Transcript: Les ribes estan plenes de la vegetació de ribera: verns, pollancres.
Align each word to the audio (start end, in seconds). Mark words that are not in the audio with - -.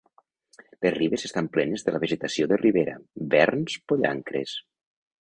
Les 0.85 0.93
ribes 0.95 1.25
estan 1.29 1.51
plenes 1.59 1.87
de 1.89 1.95
la 1.97 2.03
vegetació 2.05 2.49
de 2.55 2.59
ribera: 2.65 2.99
verns, 3.37 3.81
pollancres. 3.93 4.61